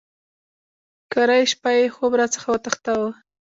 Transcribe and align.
کرۍ 1.13 1.43
شپه 1.51 1.71
یې 1.77 1.85
خوب 1.95 2.11
را 2.19 2.27
څخه 2.33 2.47
وتښتاوه. 2.51 3.09